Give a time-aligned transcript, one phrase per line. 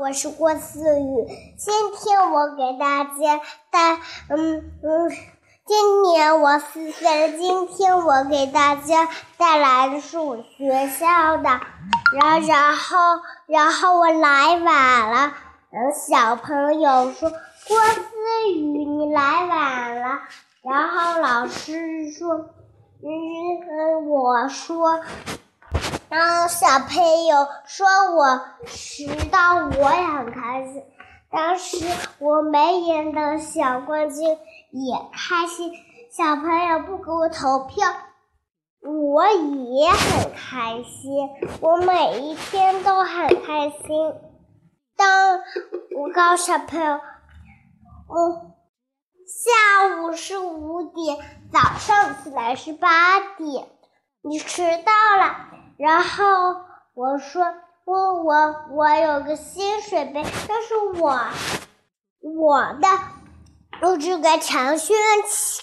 [0.00, 1.26] 我是郭思雨，
[1.58, 3.96] 今天我给大家带，
[4.28, 5.10] 嗯嗯，
[5.66, 7.36] 今年我四岁了。
[7.36, 11.60] 今天我给大家带来的是我学校的，
[12.18, 12.96] 然然后
[13.46, 15.34] 然后我来晚了，
[15.70, 20.20] 嗯，小朋友说郭思雨你来晚了，
[20.62, 22.46] 然后老师说，
[23.02, 25.00] 嗯，我说。
[26.12, 30.84] 然后小朋友说我迟到，我也很开心。
[31.30, 31.86] 当时
[32.18, 35.72] 我没赢的小冠军也开心。
[36.10, 37.88] 小朋友不给我投票，
[38.82, 41.30] 我也很开心。
[41.62, 44.14] 我每一天都很开心。
[44.94, 45.38] 当
[45.96, 48.52] 我告诉小朋友，嗯，
[49.26, 51.16] 下午是五点，
[51.50, 53.66] 早上起来是八点，
[54.20, 55.48] 你迟到了。
[55.82, 56.24] 然后
[56.94, 57.42] 我说
[57.84, 61.18] 我我我有个新水杯，这是我
[62.20, 62.88] 我的，
[63.80, 64.96] 我只给长轩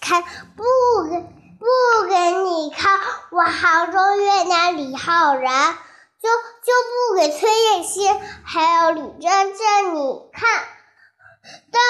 [0.00, 0.62] 看，不
[1.10, 2.98] 给不给你看。
[3.30, 5.74] 我杭州月亮李浩然，
[6.22, 6.30] 就
[6.64, 10.64] 就不给崔叶欣还有李真真你看。
[11.70, 11.85] 都是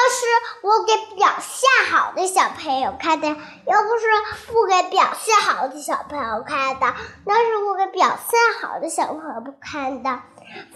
[0.62, 6.94] 我给表现好的小朋友看的，又不是不给表现好的小朋友看的。
[7.24, 10.20] 那是我给表现好的小朋友看的。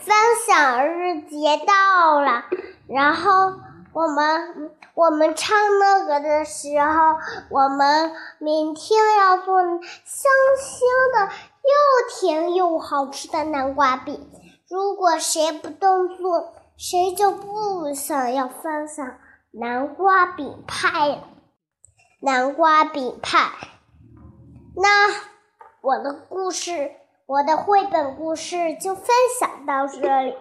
[0.00, 0.14] 分
[0.47, 2.44] 享日节到了，
[2.89, 3.55] 然后
[3.92, 7.17] 我们我们唱那个的时候，
[7.50, 11.33] 我们明天要做香香的。
[11.62, 13.45] 又甜又好吃的。
[13.45, 14.30] 南瓜饼。
[14.67, 19.06] 如果谁不动作，谁就不想要分享
[19.52, 21.24] 南瓜饼派？
[22.20, 23.50] 南瓜饼派。
[24.76, 25.12] 那
[25.80, 26.92] 我的故事，
[27.26, 29.06] 我的绘本故事就分
[29.40, 30.36] 享到这里。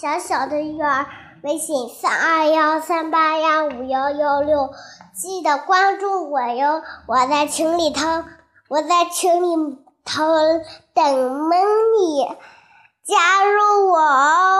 [0.00, 1.06] 小小的鱼儿，
[1.42, 4.70] 微信三二幺三八幺五幺幺六，
[5.12, 6.80] 记得关注我哟！
[7.08, 8.06] 我在群里头，
[8.68, 10.22] 我在群里头
[10.94, 11.56] 等着
[11.98, 12.28] 你
[13.02, 14.42] 加入我哦。